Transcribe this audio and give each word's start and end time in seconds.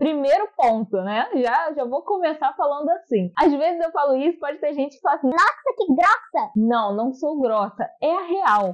Primeiro 0.00 0.48
ponto, 0.56 0.96
né? 1.02 1.28
Já, 1.34 1.74
já 1.74 1.84
vou 1.84 2.00
começar 2.00 2.54
falando 2.56 2.88
assim. 2.88 3.30
Às 3.38 3.52
vezes 3.52 3.84
eu 3.84 3.92
falo 3.92 4.16
isso, 4.16 4.40
pode 4.40 4.56
ter 4.56 4.72
gente 4.72 4.96
que 4.96 5.02
fala 5.02 5.16
assim: 5.16 5.28
Nossa, 5.28 5.74
que 5.76 5.86
grossa! 5.88 6.50
Não, 6.56 6.96
não 6.96 7.12
sou 7.12 7.38
grossa. 7.38 7.86
É 8.00 8.10
a 8.10 8.22
real. 8.22 8.72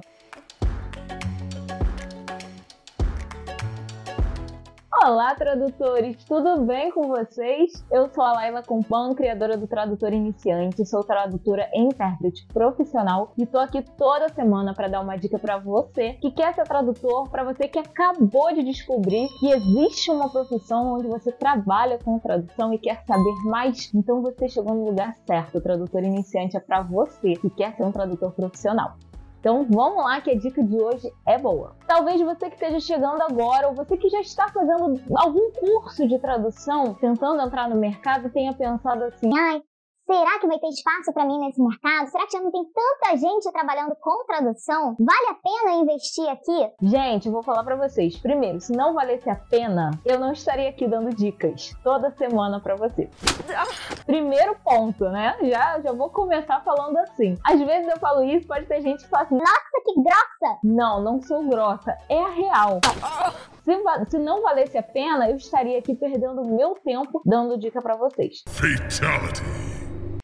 Olá, 4.99 5.35
tradutores! 5.35 6.25
Tudo 6.25 6.65
bem 6.65 6.91
com 6.91 7.07
vocês? 7.07 7.85
Eu 7.91 8.09
sou 8.09 8.23
a 8.23 8.33
Laila 8.33 8.63
Compan, 8.63 9.13
criadora 9.13 9.55
do 9.55 9.67
Tradutor 9.67 10.11
Iniciante, 10.11 10.83
sou 10.87 11.03
tradutora 11.03 11.69
e 11.71 11.79
intérprete 11.79 12.47
profissional 12.47 13.31
e 13.37 13.45
tô 13.45 13.59
aqui 13.59 13.83
toda 13.95 14.27
semana 14.29 14.73
para 14.73 14.87
dar 14.87 15.01
uma 15.01 15.15
dica 15.15 15.37
para 15.37 15.59
você 15.59 16.13
que 16.13 16.31
quer 16.31 16.55
ser 16.55 16.63
tradutor, 16.63 17.29
para 17.29 17.43
você 17.43 17.67
que 17.67 17.77
acabou 17.77 18.51
de 18.55 18.63
descobrir 18.63 19.27
que 19.39 19.51
existe 19.51 20.09
uma 20.09 20.31
profissão 20.31 20.95
onde 20.95 21.07
você 21.07 21.31
trabalha 21.31 21.99
com 22.03 22.17
tradução 22.17 22.73
e 22.73 22.79
quer 22.79 23.03
saber 23.05 23.35
mais. 23.45 23.93
Então 23.93 24.23
você 24.23 24.49
chegou 24.49 24.73
no 24.73 24.83
lugar 24.83 25.15
certo. 25.27 25.59
O 25.59 25.61
Tradutor 25.61 26.03
Iniciante 26.03 26.57
é 26.57 26.59
para 26.59 26.81
você 26.81 27.35
que 27.35 27.51
quer 27.51 27.75
ser 27.75 27.83
um 27.83 27.91
tradutor 27.91 28.31
profissional. 28.31 28.95
Então 29.39 29.65
vamos 29.69 30.03
lá 30.03 30.19
que 30.21 30.31
a 30.31 30.37
dica 30.37 30.63
de 30.63 30.75
hoje 30.75 31.11
é 31.25 31.37
boa. 31.37 31.75
Talvez 31.87 32.21
você 32.21 32.49
que 32.49 32.55
esteja 32.55 32.79
chegando 32.79 33.21
agora 33.21 33.67
ou 33.69 33.75
você 33.75 33.95
que 33.97 34.09
já 34.09 34.19
está 34.19 34.47
fazendo 34.49 34.99
algum 35.15 35.51
curso 35.51 36.07
de 36.07 36.19
tradução, 36.19 36.93
tentando 36.95 37.41
entrar 37.41 37.69
no 37.69 37.75
mercado, 37.75 38.29
tenha 38.29 38.53
pensado 38.53 39.03
assim: 39.03 39.29
ai, 39.37 39.61
Será 40.07 40.39
que 40.39 40.47
vai 40.47 40.57
ter 40.57 40.69
espaço 40.69 41.11
para 41.13 41.25
mim 41.25 41.37
nesse 41.37 41.61
mercado? 41.61 42.09
Será 42.09 42.25
que 42.25 42.37
já 42.37 42.41
não 42.41 42.49
tem 42.49 42.63
tanta 42.63 43.17
gente 43.17 43.51
trabalhando 43.51 43.93
com 43.99 44.23
tradução? 44.25 44.95
Vale 44.97 45.27
a 45.31 45.33
pena 45.33 45.81
investir 45.81 46.29
aqui? 46.29 46.71
Gente, 46.81 47.29
vou 47.29 47.43
falar 47.43 47.61
para 47.65 47.75
vocês. 47.75 48.17
Primeiro, 48.17 48.61
se 48.61 48.71
não 48.71 48.93
valesse 48.93 49.29
a 49.29 49.35
pena, 49.35 49.91
eu 50.05 50.17
não 50.17 50.31
estaria 50.31 50.69
aqui 50.69 50.87
dando 50.87 51.13
dicas 51.13 51.75
toda 51.83 52.09
semana 52.11 52.61
para 52.61 52.75
você. 52.75 53.09
Primeiro 54.05 54.55
ponto, 54.63 55.09
né? 55.09 55.35
Já, 55.41 55.81
já 55.81 55.91
vou 55.91 56.09
começar 56.09 56.61
falando 56.63 56.95
assim. 56.99 57.37
Às 57.45 57.59
vezes 57.59 57.91
eu 57.91 57.99
falo 57.99 58.23
isso, 58.23 58.47
pode 58.47 58.65
ter 58.65 58.79
gente 58.81 59.03
que 59.03 59.09
fala 59.09 59.23
assim: 59.23 59.35
Nossa, 59.35 59.81
que 59.83 59.93
grossa! 59.93 60.59
Não, 60.63 61.03
não 61.03 61.21
sou 61.21 61.43
grossa. 61.49 61.97
É 62.07 62.17
a 62.17 62.29
real. 62.29 62.79
Se, 63.65 64.09
se, 64.09 64.17
não 64.17 64.41
valesse 64.41 64.77
a 64.77 64.83
pena, 64.83 65.29
eu 65.29 65.35
estaria 65.35 65.77
aqui 65.77 65.93
perdendo 65.93 66.45
meu 66.45 66.75
tempo 66.75 67.21
dando 67.25 67.57
dica 67.59 67.81
para 67.81 67.97
vocês. 67.97 68.43
Fatality 68.47 69.56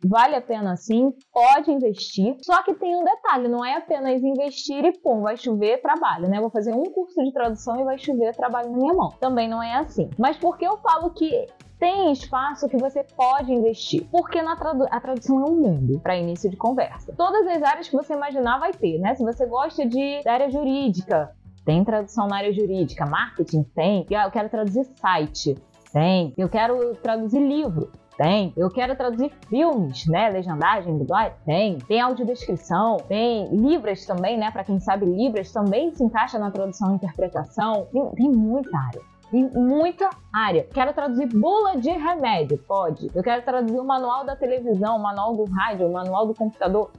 vale 0.05 0.35
a 0.35 0.41
pena 0.41 0.75
sim, 0.75 1.13
pode 1.31 1.71
investir. 1.71 2.37
Só 2.43 2.61
que 2.63 2.73
tem 2.73 2.95
um 2.95 3.03
detalhe, 3.03 3.47
não 3.47 3.63
é 3.63 3.75
apenas 3.75 4.21
investir 4.21 4.83
e 4.85 4.97
pum, 4.99 5.21
vai 5.21 5.37
chover 5.37 5.81
trabalho, 5.81 6.29
né? 6.29 6.39
Vou 6.39 6.49
fazer 6.49 6.73
um 6.73 6.83
curso 6.83 7.23
de 7.23 7.31
tradução 7.31 7.79
e 7.79 7.83
vai 7.83 7.97
chover 7.97 8.35
trabalho 8.35 8.71
na 8.71 8.77
minha 8.77 8.93
mão. 8.93 9.09
Também 9.19 9.47
não 9.47 9.61
é 9.61 9.75
assim. 9.75 10.09
Mas 10.17 10.37
por 10.37 10.57
que 10.57 10.65
eu 10.65 10.77
falo 10.77 11.09
que 11.11 11.47
tem 11.79 12.13
espaço 12.13 12.69
que 12.69 12.77
você 12.77 13.03
pode 13.03 13.51
investir. 13.51 14.07
Porque 14.09 14.41
na 14.41 14.55
tradu 14.55 14.85
a 14.89 15.01
tradução 15.01 15.45
é 15.45 15.49
um 15.49 15.55
mundo 15.55 15.99
para 15.99 16.15
início 16.15 16.49
de 16.49 16.55
conversa. 16.55 17.13
Todas 17.17 17.45
as 17.45 17.61
áreas 17.61 17.89
que 17.89 17.95
você 17.95 18.13
imaginar 18.13 18.57
vai 18.57 18.71
ter, 18.71 18.97
né? 18.99 19.13
Se 19.15 19.23
você 19.23 19.45
gosta 19.45 19.85
de 19.85 20.23
da 20.23 20.31
área 20.31 20.49
jurídica, 20.49 21.35
tem 21.65 21.83
tradução 21.83 22.27
na 22.27 22.37
área 22.37 22.53
jurídica, 22.53 23.05
marketing 23.05 23.63
tem. 23.75 24.05
Eu 24.09 24.31
quero 24.31 24.47
traduzir 24.47 24.85
site, 24.95 25.57
tem. 25.91 26.33
Eu 26.37 26.47
quero 26.47 26.95
traduzir 26.95 27.39
livro. 27.39 27.91
Tem. 28.17 28.53
Eu 28.55 28.69
quero 28.69 28.95
traduzir 28.95 29.31
filmes, 29.49 30.05
né? 30.07 30.29
Legendagem, 30.29 30.97
dublagem? 30.97 31.33
Tem. 31.45 31.77
Tem 31.79 32.01
audiodescrição, 32.01 32.97
tem 33.07 33.47
Libras 33.55 34.05
também, 34.05 34.37
né? 34.37 34.51
Para 34.51 34.63
quem 34.63 34.79
sabe, 34.79 35.05
Libras 35.05 35.51
também 35.51 35.93
se 35.93 36.03
encaixa 36.03 36.37
na 36.37 36.51
tradução 36.51 36.91
e 36.91 36.95
interpretação. 36.95 37.87
Tem, 37.91 38.09
tem 38.11 38.31
muita 38.31 38.77
área 38.77 39.13
em 39.33 39.49
muita 39.49 40.09
área. 40.31 40.67
Quero 40.71 40.93
traduzir 40.93 41.27
bula 41.27 41.75
de 41.77 41.89
remédio? 41.89 42.57
Pode. 42.59 43.09
Eu 43.15 43.23
quero 43.23 43.41
traduzir 43.41 43.79
o 43.79 43.83
manual 43.83 44.23
da 44.23 44.35
televisão, 44.35 44.97
o 44.97 45.01
manual 45.01 45.35
do 45.35 45.45
rádio, 45.45 45.87
o 45.87 45.91
manual 45.91 46.27
do 46.27 46.35
computador? 46.35 46.91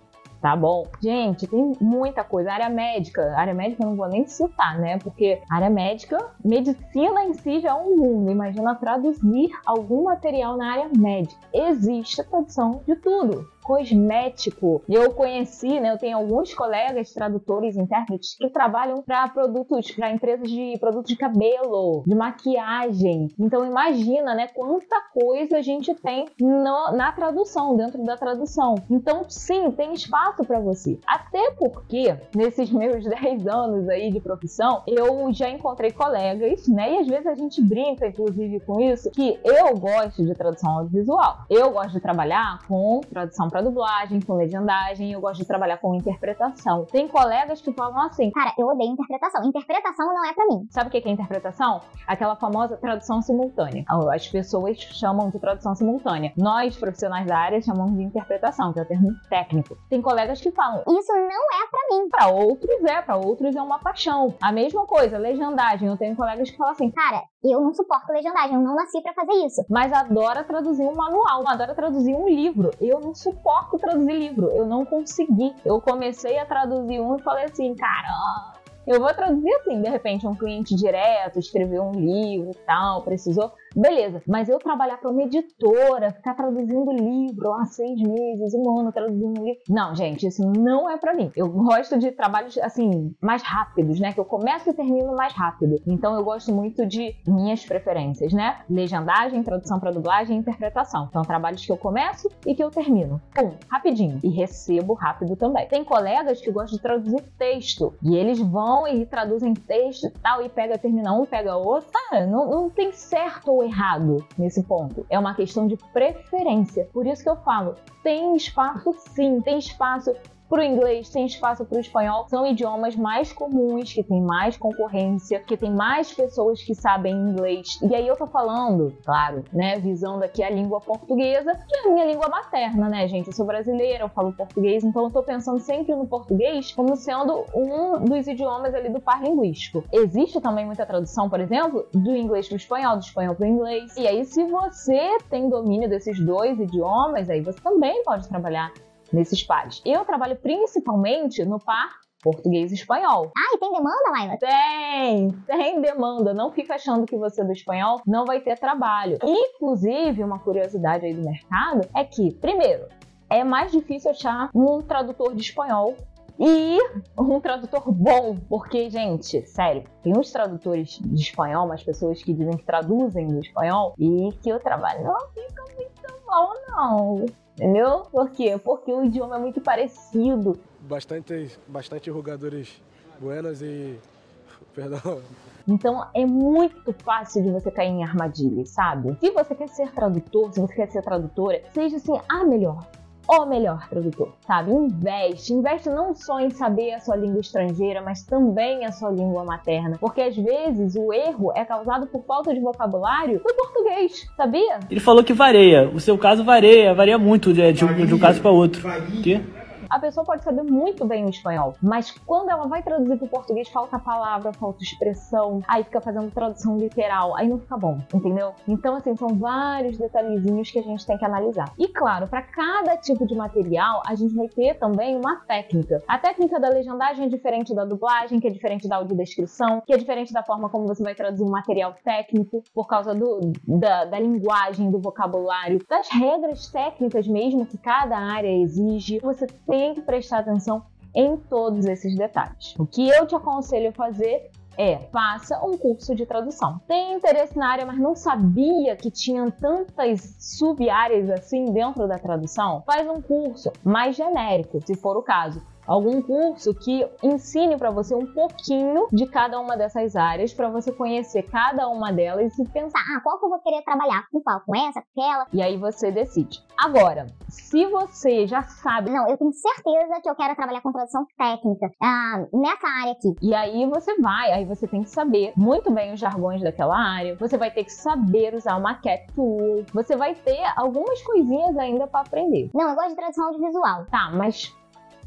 Tá 0.45 0.55
bom. 0.55 0.87
Gente, 1.01 1.47
tem 1.47 1.73
muita 1.81 2.23
coisa. 2.23 2.53
área 2.53 2.69
médica. 2.69 3.35
área 3.35 3.55
médica 3.55 3.83
eu 3.83 3.89
não 3.89 3.97
vou 3.97 4.07
nem 4.07 4.27
citar, 4.27 4.79
né? 4.79 4.99
Porque 4.99 5.41
área 5.51 5.71
médica, 5.71 6.19
medicina 6.45 7.25
em 7.25 7.33
si 7.33 7.61
já 7.61 7.71
é 7.71 7.75
um 7.75 7.97
mundo. 7.97 8.31
Imagina 8.31 8.75
traduzir 8.75 9.49
algum 9.65 10.03
material 10.03 10.59
na 10.59 10.71
área 10.71 10.91
médica. 10.95 11.41
Existe 11.51 12.21
a 12.21 12.25
tradução 12.25 12.83
de 12.87 12.95
tudo 12.97 13.54
cosmético. 13.65 14.83
Eu 14.87 15.13
conheci, 15.15 15.81
né, 15.81 15.91
eu 15.91 15.99
tenho 15.99 16.19
alguns 16.19 16.53
colegas 16.53 17.13
tradutores, 17.13 17.77
intérpretes 17.77 18.37
que 18.37 18.49
trabalham 18.51 19.03
para 19.03 19.27
produtos, 19.29 19.91
para 19.91 20.13
empresas 20.13 20.49
de 20.49 20.77
produtos 20.79 21.09
de 21.09 21.17
cabelo, 21.17 22.05
de 22.07 22.15
maquiagem. 22.15 23.29
Então 23.39 23.65
imagina, 23.65 24.35
né, 24.35 24.49
quanta 24.49 25.01
coisa 25.13 25.57
a 25.57 25.63
gente 25.63 25.95
tem 25.95 26.27
no, 26.39 26.93
na 26.93 27.11
tradução, 27.13 27.75
dentro 27.75 28.05
da 28.05 28.17
tradução. 28.17 28.75
Então 28.91 29.25
sim, 29.29 29.71
tem 29.71 29.95
espaço 29.95 30.45
para 30.45 30.61
você. 30.61 30.99
Até 31.07 31.53
porque 31.53 32.15
nesses 32.37 32.71
meus 32.71 33.05
10 33.05 33.47
anos 33.47 33.89
aí 33.89 34.13
de 34.13 34.21
profissão, 34.21 34.83
eu 34.87 35.33
já 35.33 35.49
encontrei 35.49 35.91
colegas, 35.91 36.69
né, 36.69 36.93
e 36.93 36.99
às 36.99 37.07
vezes 37.07 37.27
a 37.27 37.35
gente 37.35 37.63
brinca 37.63 38.07
inclusive 38.07 38.61
com 38.61 38.79
isso, 38.81 39.11
que 39.11 39.39
eu 39.43 39.77
gosto 39.79 40.23
de 40.23 40.35
tradução 40.35 40.79
audiovisual. 40.79 41.39
Eu 41.49 41.71
gosto 41.71 41.93
de 41.93 42.01
trabalhar 42.01 42.59
com 42.69 43.01
tradução 43.09 43.49
para 43.55 43.63
dublagem, 43.63 44.19
com 44.21 44.35
legendagem, 44.35 45.13
eu 45.13 45.21
gosto 45.21 45.39
de 45.39 45.47
trabalhar 45.47 45.77
com 45.77 45.95
interpretação. 45.95 46.85
Tem 46.87 47.07
colegas 47.07 47.61
que 47.61 47.73
falam 47.73 48.01
assim: 48.01 48.33
Cara, 48.33 48.53
eu 48.59 48.67
odeio 48.67 48.91
interpretação. 48.91 49.45
Interpretação 49.45 50.13
não 50.13 50.25
é 50.25 50.35
para 50.35 50.47
mim. 50.47 50.67
Sabe 50.71 50.89
o 50.89 50.91
que 50.91 51.09
é 51.09 51.09
interpretação? 51.09 51.81
Aquela 52.05 52.35
famosa 52.35 52.77
tradução 52.77 53.23
simultânea. 53.23 53.85
As 54.13 54.27
pessoas 54.27 54.77
chamam 54.79 55.31
de 55.31 55.39
tradução 55.39 55.73
simultânea. 55.77 56.33
Nós, 56.37 56.77
profissionais 56.77 57.29
da 57.29 57.39
área, 57.39 57.63
chamamos 57.63 57.97
de 57.97 58.03
interpretação, 58.03 58.73
que 58.73 58.81
é 58.81 58.83
o 58.83 58.87
termo 58.87 59.13
técnico. 59.31 59.79
Tem 59.89 60.03
colegas 60.03 60.41
que 60.41 60.51
falam: 60.51 60.83
Isso 60.89 61.13
não 61.13 61.23
é 61.23 61.69
para 61.71 61.97
mim. 61.97 62.09
Para 62.09 62.27
outros 62.31 62.85
é, 62.85 63.03
para 63.03 63.17
outros 63.17 63.55
é 63.55 63.63
uma 63.63 63.79
paixão. 63.79 64.35
A 64.43 64.51
mesma 64.51 64.85
coisa, 64.85 65.17
legendagem. 65.17 65.87
Eu 65.87 65.97
tenho 65.97 66.17
colegas 66.17 66.51
que 66.51 66.57
falam 66.57 66.73
assim: 66.73 66.91
Cara, 66.91 67.23
eu 67.53 67.61
não 67.61 67.75
suporto 67.75 68.13
legendagem, 68.13 68.55
eu 68.55 68.63
não 68.63 68.75
nasci 68.75 69.01
para 69.03 69.13
fazer 69.13 69.35
isso. 69.45 69.65
Mas 69.69 69.93
adora 69.93 70.45
traduzir 70.45 70.83
um 70.83 70.95
manual, 70.95 71.47
adora 71.47 71.75
traduzir 71.75 72.15
um 72.15 72.29
livro. 72.29 72.71
Eu 72.81 73.01
não 73.01 73.15
suporto 73.15 73.79
traduzir 73.79 74.13
livro. 74.13 74.51
Eu 74.51 74.67
não 74.67 74.85
consegui. 74.85 75.55
Eu 75.65 75.81
comecei 75.81 76.39
a 76.39 76.47
traduzir 76.47 77.01
um 77.01 77.17
e 77.17 77.23
falei 77.23 77.45
assim, 77.45 77.75
cara, 77.75 78.55
eu 78.87 79.01
vou 79.01 79.13
traduzir 79.15 79.53
assim, 79.55 79.81
de 79.81 79.89
repente, 79.89 80.27
um 80.27 80.35
cliente 80.35 80.75
direto, 80.75 81.39
escreveu 81.39 81.83
um 81.85 81.93
livro 81.93 82.51
e 82.51 82.67
tal, 82.67 83.03
precisou. 83.03 83.53
Beleza, 83.75 84.23
mas 84.27 84.49
eu 84.49 84.59
trabalhar 84.59 84.99
para 84.99 85.11
uma 85.11 85.23
editora, 85.23 86.13
ficar 86.13 86.35
traduzindo 86.35 86.93
livro 86.93 87.53
há 87.55 87.65
seis 87.65 88.01
meses, 88.01 88.55
um 88.55 88.79
ano 88.79 88.93
traduzindo 88.93 89.45
livro. 89.45 89.61
Não, 89.69 89.95
gente, 89.95 90.27
isso 90.27 90.47
não 90.47 90.89
é 90.89 90.97
para 90.97 91.15
mim. 91.15 91.33
Eu 91.35 91.49
gosto 91.49 91.99
de 91.99 92.13
trabalhos, 92.13 92.57
assim, 92.59 93.15
mais 93.21 93.43
rápidos, 93.43 93.99
né? 93.99 94.13
Que 94.13 94.21
eu 94.21 94.25
começo 94.25 94.71
e 94.71 94.73
termino 94.73 95.17
mais 95.17 95.33
rápido. 95.33 95.77
Então 95.87 96.15
eu 96.15 96.23
gosto 96.23 96.53
muito 96.53 96.87
de 96.87 97.17
minhas 97.27 97.65
preferências, 97.65 98.33
né? 98.33 98.61
Legendagem, 98.71 99.43
tradução 99.43 99.81
para 99.81 99.91
dublagem 99.91 100.37
e 100.37 100.41
interpretação. 100.41 101.07
Então, 101.09 101.23
trabalhos 101.23 101.65
que 101.65 101.73
eu 101.73 101.77
começo 101.77 102.31
e 102.47 102.55
que 102.55 102.63
eu 102.63 102.71
termino. 102.71 103.21
Pum, 103.35 103.53
rapidinho. 103.69 104.21
E 104.23 104.29
recebo 104.29 104.95
rápido 104.95 105.35
também. 105.35 105.67
Tem 105.67 105.85
colegas 105.85 106.41
que 106.41 106.53
gostam 106.53 106.77
de 106.77 106.83
traduzir 106.83 107.23
texto. 107.37 107.95
E 108.03 108.15
eles 108.17 108.39
vão 108.39 108.87
e 108.87 109.05
traduzem 109.05 109.53
texto 109.53 110.07
e 110.07 110.11
tal, 110.11 110.43
e 110.43 110.49
pega, 110.49 110.79
termina 110.79 111.13
um, 111.13 111.27
pega 111.27 111.57
outro. 111.57 111.91
Ah, 112.13 112.25
não, 112.25 112.49
não 112.49 112.71
tem 112.71 112.93
certo 112.93 113.51
ou 113.51 113.64
errado 113.65 114.25
nesse 114.39 114.63
ponto. 114.63 115.07
É 115.09 115.19
uma 115.19 115.35
questão 115.35 115.67
de 115.67 115.77
preferência. 115.93 116.89
Por 116.93 117.07
isso 117.07 117.23
que 117.23 117.29
eu 117.29 117.37
falo, 117.37 117.75
tem 118.03 118.37
espaço 118.37 118.95
sim, 119.15 119.41
tem 119.41 119.59
espaço 119.59 120.15
para 120.55 120.63
o 120.63 120.65
inglês, 120.65 121.11
tem 121.11 121.27
espaço 121.27 121.65
para 121.65 121.79
o 121.79 121.81
espanhol. 121.81 122.29
São 122.29 122.47
idiomas 122.47 122.95
mais 122.95 123.33
comuns, 123.33 123.93
que 123.93 124.05
tem 124.05 124.23
mais 124.23 124.57
concorrência, 124.57 125.41
que 125.41 125.57
tem 125.57 125.73
mais 125.73 126.15
pessoas 126.15 126.63
que 126.63 126.77
sabem 126.77 127.13
inglês. 127.13 127.81
E 127.83 127.93
aí 127.93 128.07
eu 128.07 128.17
tô 128.17 128.29
falando, 128.29 128.97
claro, 129.05 129.43
né, 129.53 129.81
visando 129.81 130.23
aqui 130.23 130.45
a 130.45 130.51
língua 130.51 130.81
portuguesa, 130.81 131.59
que 131.69 131.77
é 131.77 131.89
a 131.89 131.93
minha 131.93 132.07
língua 132.07 132.29
materna, 132.29 132.89
né, 132.89 133.09
gente? 133.09 133.27
Eu 133.27 133.33
sou 133.33 133.45
brasileira, 133.45 134.05
eu 134.05 134.09
falo 134.09 134.33
português, 134.33 134.85
então 134.85 135.03
eu 135.03 135.11
tô 135.11 135.25
pensando 135.25 135.59
sempre 135.59 135.93
no 135.93 136.07
português 136.07 136.73
como 136.73 136.95
sendo 136.95 137.45
um 137.53 138.05
dos 138.05 138.29
idiomas 138.29 138.73
ali 138.77 138.91
do 138.91 139.01
par 139.01 139.25
linguístico. 139.25 139.83
Existe 139.93 140.41
também 140.41 140.65
muita 140.65 140.87
tradução, 140.87 141.29
por 141.29 141.41
exemplo, 141.41 141.85
do 141.93 142.15
inglês 142.15 142.47
para 142.47 142.55
o 142.55 142.59
espanhol, 142.59 142.97
do 142.97 143.03
espanhol 143.03 143.35
para 143.35 143.45
o 143.45 143.49
inglês. 143.49 143.97
E 143.97 144.07
aí, 144.07 144.25
se 144.25 144.45
você 144.45 145.19
tem 145.29 145.49
domínio 145.49 145.89
desses 145.89 146.25
dois 146.25 146.61
idiomas, 146.61 147.29
aí 147.29 147.41
você 147.41 147.61
também 147.61 148.05
pode 148.05 148.29
trabalhar 148.29 148.73
nesses 149.15 149.43
pares. 149.43 149.81
Eu 149.85 150.05
trabalho 150.05 150.37
principalmente 150.37 151.45
no 151.45 151.59
par 151.59 151.91
português 152.23 152.73
e 152.73 152.75
espanhol. 152.75 153.31
Ah, 153.37 153.55
e 153.55 153.59
tem 153.59 153.71
demanda, 153.71 154.11
Laila? 154.11 154.39
Tem, 154.39 155.31
tem 155.47 155.81
demanda. 155.81 156.33
Não 156.33 156.51
fica 156.51 156.75
achando 156.75 157.07
que 157.07 157.19
você 157.19 157.43
é 157.43 157.45
do 157.45 157.53
espanhol 157.53 158.01
não 158.07 158.25
vai 158.25 158.41
ter 158.41 158.59
trabalho. 158.59 159.19
Inclusive, 159.23 160.25
uma 160.25 160.39
curiosidade 160.39 161.05
aí 161.05 161.13
do 161.13 161.23
mercado 161.23 161.87
é 161.95 162.03
que, 162.03 162.33
primeiro, 162.37 162.89
é 163.29 163.45
mais 163.45 163.71
difícil 163.71 164.11
achar 164.11 164.49
um 164.55 164.81
tradutor 164.81 165.35
de 165.35 165.43
espanhol 165.43 165.95
E 166.39 166.79
um 167.17 167.41
tradutor 167.41 167.93
bom, 167.93 168.37
porque, 168.49 168.91
gente, 168.91 169.47
sério, 169.47 169.85
tem 170.03 170.17
uns 170.17 170.33
tradutores 170.33 170.99
de 171.01 171.23
espanhol, 171.23 171.65
umas 171.65 171.83
pessoas 171.83 172.23
que 172.23 172.33
dizem 172.33 172.57
que 172.57 172.65
traduzem 172.65 173.29
do 173.29 173.39
espanhol, 173.39 173.95
e 173.99 174.31
que 174.43 174.53
o 174.53 174.59
trabalho 174.59 175.05
não 175.05 175.19
fica 175.29 175.63
muito 175.77 176.21
bom, 176.27 176.53
não. 176.69 177.27
Entendeu? 177.55 178.03
Por 178.11 178.31
quê? 178.31 178.59
Porque 178.59 178.93
o 178.93 179.05
idioma 179.05 179.37
é 179.37 179.39
muito 179.39 179.61
parecido. 179.61 180.59
Bastante, 180.81 181.57
bastante 181.69 182.11
rugadores 182.11 182.83
buenos 183.21 183.63
e. 183.63 183.99
Perdão. 184.75 185.23
Então 185.67 186.07
é 186.13 186.27
muito 186.27 186.93
fácil 187.05 187.43
de 187.43 187.51
você 187.51 187.71
cair 187.71 187.89
em 187.89 188.03
armadilhas, 188.03 188.71
sabe? 188.71 189.17
Se 189.21 189.31
você 189.31 189.55
quer 189.55 189.69
ser 189.69 189.93
tradutor, 189.93 190.53
se 190.53 190.61
você 190.61 190.75
quer 190.75 190.91
ser 190.91 191.03
tradutora, 191.03 191.63
seja 191.73 191.97
assim 191.97 192.13
a 192.29 192.45
melhor 192.45 192.85
o 193.29 193.47
melhor 193.47 193.89
tradutor, 193.89 194.33
sabe? 194.47 194.73
Investe, 194.73 195.53
investe 195.53 195.89
não 195.89 196.15
só 196.15 196.41
em 196.41 196.51
saber 196.51 196.93
a 196.93 197.01
sua 197.01 197.17
língua 197.17 197.41
estrangeira, 197.41 198.03
mas 198.03 198.23
também 198.23 198.85
a 198.85 198.93
sua 198.93 199.11
língua 199.11 199.45
materna, 199.45 199.97
porque 200.01 200.21
às 200.21 200.37
vezes 200.37 200.95
o 200.97 201.13
erro 201.13 201.53
é 201.55 201.65
causado 201.65 202.07
por 202.07 202.25
falta 202.25 202.53
de 202.53 202.61
vocabulário 202.61 203.39
do 203.39 203.55
português, 203.55 204.27
sabia? 204.37 204.81
Ele 204.91 205.01
falou 205.01 205.25
que 205.25 205.33
varia, 205.33 205.89
o 205.89 206.01
seu 206.01 206.19
caso 206.19 206.45
varia, 206.45 206.95
varia 206.95 207.19
muito 207.19 207.53
de, 207.53 207.73
de, 207.73 207.85
um, 207.85 208.07
de 208.07 208.15
um 208.15 208.19
caso 208.19 208.41
para 208.41 208.51
outro. 208.51 208.83
Que? 209.23 209.41
A 209.89 209.99
pessoa 209.99 210.25
pode 210.25 210.43
saber 210.43 210.63
muito 210.63 211.05
bem 211.05 211.25
o 211.25 211.29
espanhol, 211.29 211.75
mas 211.83 212.11
quando 212.27 212.51
ela 212.51 212.67
vai 212.67 212.83
traduzir 212.83 213.17
para 213.17 213.27
o 213.27 213.29
português, 213.29 213.69
falta 213.69 213.99
palavra, 213.99 214.53
falta 214.53 214.83
expressão, 214.83 215.61
aí 215.67 215.85
fica 215.85 216.01
fazendo 216.01 216.31
tradução 216.31 216.77
literal, 216.79 217.37
aí 217.37 217.49
não 217.49 217.59
fica 217.59 217.77
bom, 217.77 217.99
entendeu? 218.13 218.53
Então, 218.67 218.97
assim, 218.97 219.17
são 219.17 219.29
vários 219.29 219.97
detalhezinhos 219.99 220.71
que 220.71 220.79
a 220.79 220.83
gente 220.83 221.07
tem 221.07 221.19
que 221.19 221.25
analisar. 221.25 221.73
E 221.79 221.89
claro, 221.89 222.27
para 222.29 222.43
cada 222.43 222.97
tipo 222.97 223.27
de 223.27 223.35
material, 223.35 224.03
a 224.07 224.15
gente 224.15 224.35
vai 224.35 224.49
ter 224.49 224.75
também 224.79 225.17
uma 225.17 225.37
técnica. 225.47 226.03
A 226.07 226.19
técnica 226.19 226.59
da 226.61 226.69
legendagem 226.69 227.27
é 227.27 227.29
diferente 227.29 227.75
da 227.75 227.85
dublagem, 227.85 228.41
que 228.41 228.47
é 228.47 228.51
diferente 228.51 228.89
da 228.89 228.97
audiodescrição, 228.97 229.83
que 229.87 229.93
é 229.93 229.97
diferente 229.97 230.33
da 230.33 230.43
forma 230.43 230.69
como 230.69 230.87
você 230.87 231.03
vai 231.03 231.15
traduzir 231.15 231.45
um 231.45 231.51
material 231.51 231.95
técnico, 232.05 232.63
por 232.75 232.87
causa 232.87 233.15
do, 233.15 233.53
da, 233.67 234.05
da 234.05 234.19
linguagem, 234.19 234.91
do 234.91 234.99
vocabulário, 234.99 235.81
das 235.89 236.09
regras 236.09 236.69
técnicas 236.69 237.27
mesmo 237.27 237.67
que 237.67 237.79
cada 237.79 238.17
área 238.17 238.49
exige. 238.49 239.19
Você 239.21 239.47
tem 239.75 239.93
que 239.93 240.01
prestar 240.01 240.39
atenção 240.39 240.85
em 241.13 241.37
todos 241.37 241.85
esses 241.85 242.17
detalhes. 242.17 242.77
O 242.79 242.87
que 242.87 243.09
eu 243.09 243.27
te 243.27 243.35
aconselho 243.35 243.89
a 243.89 243.93
fazer 243.93 244.53
é 244.79 244.99
faça 245.13 245.61
um 245.65 245.77
curso 245.77 246.15
de 246.15 246.25
tradução. 246.25 246.81
Tem 246.87 247.15
interesse 247.15 247.57
na 247.59 247.69
área, 247.69 247.85
mas 247.85 247.99
não 247.99 248.15
sabia 248.15 248.95
que 248.95 249.11
tinham 249.11 249.51
tantas 249.51 250.37
sub-áreas 250.39 251.29
assim 251.29 251.65
dentro 251.73 252.07
da 252.07 252.19
tradução? 252.19 252.85
Faz 252.87 253.09
um 253.09 253.21
curso 253.21 253.73
mais 253.83 254.15
genérico, 254.15 254.81
se 254.87 254.95
for 254.95 255.17
o 255.17 255.23
caso 255.23 255.61
algum 255.87 256.21
curso 256.23 256.75
que 256.75 257.07
ensine 257.23 257.77
para 257.77 257.91
você 257.91 258.15
um 258.15 258.27
pouquinho 258.27 259.09
de 259.13 259.27
cada 259.27 259.61
uma 259.61 259.77
dessas 259.77 260.17
áreas, 260.17 260.53
para 260.53 260.69
você 260.69 260.93
conhecer 260.93 261.43
cada 261.45 261.89
uma 261.89 262.13
delas 262.13 262.59
e 262.59 262.69
pensar, 262.69 262.99
ah, 262.99 263.21
qual 263.23 263.39
que 263.39 263.47
eu 263.47 263.51
vou 263.51 263.59
querer 263.61 263.83
trabalhar? 263.83 264.27
Com 264.31 264.41
qual? 264.41 264.61
Com 264.61 264.77
essa? 264.77 265.03
Com 265.15 265.21
aquela? 265.21 265.47
E 265.53 265.63
aí 265.63 265.77
você 265.77 266.11
decide. 266.11 266.63
Agora, 266.77 267.27
se 267.49 267.87
você 267.87 268.47
já 268.47 268.63
sabe. 268.63 269.11
Não, 269.11 269.29
eu 269.29 269.37
tenho 269.37 269.53
certeza 269.53 270.21
que 270.23 270.29
eu 270.29 270.35
quero 270.35 270.57
trabalhar 270.57 270.81
com 270.81 270.93
tradução 270.93 271.27
técnica 271.37 271.91
ah, 272.03 272.45
nessa 272.53 272.87
área 272.87 273.13
aqui. 273.13 273.35
E 273.43 273.55
aí 273.55 273.87
você 273.87 274.21
vai, 274.21 274.53
aí 274.53 274.65
você 274.65 274.87
tem 274.87 275.03
que 275.03 275.11
saber 275.11 275.53
muito 275.57 275.91
bem 275.91 276.13
os 276.13 276.21
jargões 276.21 276.63
daquela 276.63 276.97
área, 276.97 277.37
você 277.37 277.57
vai 277.57 277.71
ter 277.71 277.85
que 277.85 277.93
saber 277.93 278.55
usar 278.55 278.77
uma 278.77 278.95
cat 278.95 279.27
tool, 279.35 279.85
você 279.93 280.17
vai 280.17 280.35
ter 280.35 280.63
algumas 280.77 281.23
coisinhas 281.23 281.77
ainda 281.77 282.07
para 282.07 282.21
aprender. 282.21 282.71
Não, 282.75 282.91
eu 282.91 282.95
gosto 282.95 283.11
de 283.11 283.17
tradução 283.17 283.47
audiovisual. 283.47 284.07
Tá, 284.07 284.31
mas 284.33 284.75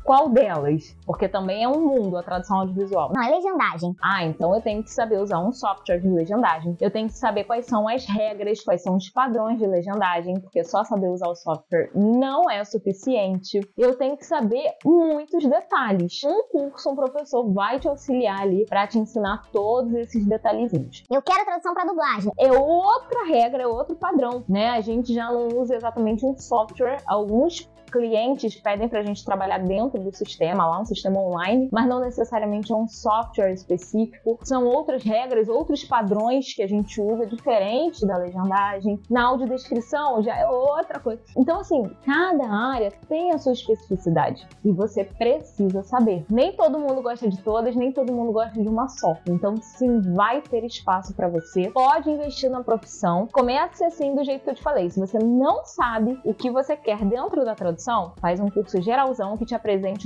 qual 0.07 0.29
delas? 0.29 0.95
Porque 1.05 1.27
também 1.27 1.65
é 1.65 1.67
um 1.67 1.85
mundo 1.85 2.15
a 2.15 2.23
tradução 2.23 2.59
audiovisual. 2.59 3.11
Não, 3.13 3.21
é 3.21 3.29
legendagem. 3.29 3.93
Ah, 4.01 4.23
então 4.23 4.55
eu 4.55 4.61
tenho 4.61 4.81
que 4.81 4.89
saber 4.89 5.19
usar 5.19 5.39
um 5.39 5.51
software 5.51 5.99
de 5.99 6.07
legendagem. 6.07 6.77
Eu 6.79 6.89
tenho 6.89 7.07
que 7.07 7.17
saber 7.17 7.43
quais 7.43 7.65
são 7.65 7.89
as 7.89 8.05
regras, 8.05 8.63
quais 8.63 8.81
são 8.81 8.95
os 8.95 9.09
padrões 9.09 9.59
de 9.59 9.67
legendagem, 9.67 10.39
porque 10.39 10.63
só 10.63 10.85
saber 10.85 11.09
usar 11.09 11.27
o 11.27 11.35
software 11.35 11.91
não 11.93 12.49
é 12.49 12.63
suficiente. 12.63 13.59
Eu 13.77 13.97
tenho 13.97 14.15
que 14.15 14.25
saber 14.25 14.75
muitos 14.85 15.45
detalhes. 15.45 16.21
Um 16.23 16.43
curso, 16.43 16.89
um 16.89 16.95
professor 16.95 17.51
vai 17.51 17.77
te 17.77 17.89
auxiliar 17.89 18.43
ali 18.43 18.65
para 18.65 18.87
te 18.87 18.97
ensinar 18.97 19.41
todos 19.51 19.93
esses 19.93 20.25
detalhezinhos. 20.25 21.03
Eu 21.11 21.21
quero 21.21 21.43
tradução 21.43 21.73
para 21.73 21.83
dublagem. 21.83 22.31
É 22.39 22.49
outra 22.49 23.25
regra, 23.25 23.63
é 23.63 23.67
outro 23.67 23.97
padrão, 23.97 24.45
né? 24.47 24.69
A 24.69 24.79
gente 24.79 25.13
já 25.13 25.29
não 25.29 25.49
usa 25.49 25.75
exatamente 25.75 26.25
um 26.25 26.37
software. 26.37 27.01
Alguns 27.05 27.69
clientes 27.87 28.55
pedem 28.55 28.87
para 28.87 28.99
a 28.99 29.03
gente 29.03 29.23
trabalhar 29.23 29.59
dentro 29.59 29.96
do 29.99 30.15
sistema, 30.15 30.65
lá 30.67 30.79
um 30.79 30.85
sistema 30.85 31.19
online, 31.19 31.69
mas 31.71 31.87
não 31.87 31.99
necessariamente 31.99 32.71
é 32.71 32.75
um 32.75 32.87
software 32.87 33.53
específico. 33.53 34.39
São 34.43 34.65
outras 34.65 35.03
regras, 35.03 35.47
outros 35.47 35.83
padrões 35.83 36.53
que 36.53 36.61
a 36.61 36.67
gente 36.67 37.01
usa 37.01 37.25
diferente 37.25 38.05
da 38.05 38.17
legendagem. 38.17 38.99
Na 39.09 39.25
audiodescrição 39.27 40.21
já 40.21 40.35
é 40.37 40.47
outra 40.47 40.99
coisa. 40.99 41.21
Então, 41.35 41.59
assim, 41.59 41.83
cada 42.05 42.49
área 42.49 42.91
tem 43.07 43.31
a 43.31 43.37
sua 43.37 43.53
especificidade 43.53 44.47
e 44.63 44.71
você 44.71 45.03
precisa 45.03 45.83
saber. 45.83 46.25
Nem 46.29 46.53
todo 46.53 46.79
mundo 46.79 47.01
gosta 47.01 47.29
de 47.29 47.41
todas, 47.41 47.75
nem 47.75 47.91
todo 47.91 48.13
mundo 48.13 48.31
gosta 48.31 48.61
de 48.61 48.67
uma 48.67 48.87
só. 48.87 49.15
Então, 49.27 49.57
sim, 49.61 50.01
vai 50.13 50.41
ter 50.41 50.63
espaço 50.65 51.13
para 51.13 51.27
você. 51.27 51.69
Pode 51.71 52.09
investir 52.09 52.49
na 52.49 52.63
profissão. 52.63 53.27
Comece 53.31 53.83
assim 53.83 54.15
do 54.15 54.23
jeito 54.23 54.43
que 54.43 54.49
eu 54.49 54.55
te 54.55 54.63
falei. 54.63 54.89
Se 54.89 54.99
você 54.99 55.19
não 55.19 55.65
sabe 55.65 56.19
o 56.23 56.33
que 56.33 56.49
você 56.49 56.75
quer 56.75 57.03
dentro 57.05 57.43
da 57.43 57.55
tradução, 57.55 58.13
faz 58.19 58.39
um 58.39 58.49
curso 58.49 58.81
geralzão 58.81 59.37
que 59.37 59.45
te 59.45 59.55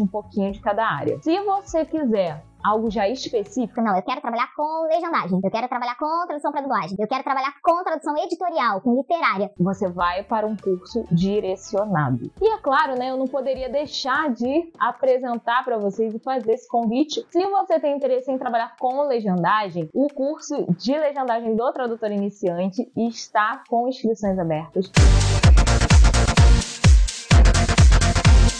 um 0.01 0.07
pouquinho 0.07 0.51
de 0.51 0.59
cada 0.59 0.85
área. 0.85 1.19
Se 1.21 1.39
você 1.41 1.85
quiser 1.85 2.43
algo 2.63 2.89
já 2.89 3.07
específico. 3.07 3.81
Não, 3.81 3.95
eu 3.95 4.03
quero 4.03 4.21
trabalhar 4.21 4.53
com 4.55 4.87
legendagem, 4.87 5.39
eu 5.43 5.51
quero 5.51 5.67
trabalhar 5.67 5.95
com 5.97 6.27
tradução 6.27 6.51
para 6.51 6.61
dublagem, 6.61 6.97
eu 6.99 7.07
quero 7.07 7.23
trabalhar 7.23 7.53
com 7.61 7.83
tradução 7.83 8.17
editorial, 8.17 8.81
com 8.81 8.95
literária. 8.95 9.51
Você 9.57 9.89
vai 9.89 10.23
para 10.23 10.47
um 10.47 10.55
curso 10.55 11.05
direcionado. 11.11 12.31
E 12.41 12.47
é 12.47 12.57
claro, 12.59 12.97
né, 12.97 13.09
eu 13.09 13.17
não 13.17 13.27
poderia 13.27 13.69
deixar 13.69 14.29
de 14.29 14.71
apresentar 14.79 15.63
para 15.63 15.77
vocês 15.77 16.13
e 16.13 16.19
fazer 16.19 16.53
esse 16.53 16.67
convite. 16.67 17.25
Se 17.29 17.45
você 17.45 17.79
tem 17.79 17.95
interesse 17.95 18.31
em 18.31 18.37
trabalhar 18.37 18.75
com 18.79 19.01
legendagem, 19.07 19.89
o 19.93 20.07
curso 20.07 20.65
de 20.77 20.97
legendagem 20.97 21.55
do 21.55 21.71
tradutor 21.71 22.11
iniciante 22.11 22.91
está 22.95 23.63
com 23.67 23.87
inscrições 23.87 24.37
abertas. 24.37 24.91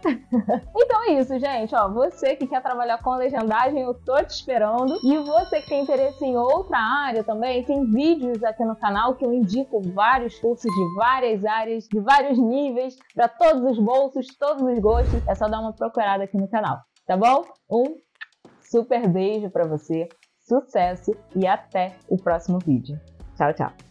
então 0.77 1.05
é 1.05 1.21
isso, 1.21 1.39
gente. 1.39 1.75
Ó, 1.75 1.89
você 1.89 2.37
que 2.37 2.47
quer 2.47 2.63
trabalhar 2.63 2.99
com 3.03 3.15
legendagem, 3.15 3.81
eu 3.81 3.95
tô 3.95 4.17
te 4.23 4.31
esperando. 4.31 4.99
E 5.03 5.17
você 5.19 5.61
que 5.61 5.69
tem 5.69 5.83
interesse 5.83 6.25
em 6.25 6.37
outra 6.37 6.79
área 6.79 7.25
também, 7.25 7.65
tem 7.65 7.85
vídeos 7.91 8.43
aqui 8.45 8.65
no 8.65 8.77
canal 8.77 9.15
que 9.15 9.25
eu 9.25 9.33
indico 9.33 9.81
vários 9.93 10.39
cursos 10.39 10.71
de 10.71 10.95
várias 10.97 11.45
áreas, 11.45 11.85
de 11.89 12.01
vários 12.01 12.39
níveis, 12.39 12.97
para 13.15 13.29
todos 13.29 13.63
os 13.65 13.79
bolsos, 13.79 14.27
todos 14.39 14.63
os 14.63 14.79
gostos. 14.79 15.27
É 15.27 15.35
só 15.35 15.49
dar 15.49 15.61
uma 15.61 15.73
procurada 15.73 16.25
aqui 16.25 16.37
no 16.37 16.49
canal, 16.49 16.79
tá 17.07 17.17
bom? 17.17 17.45
Um 17.71 17.97
super 18.61 19.09
beijo 19.09 19.51
para 19.51 19.67
você, 19.67 20.09
sucesso 20.41 21.13
e 21.35 21.47
até 21.47 21.97
o 22.09 22.17
próximo 22.17 22.59
vídeo. 22.59 22.99
Tchau, 23.37 23.53
tchau. 23.55 23.88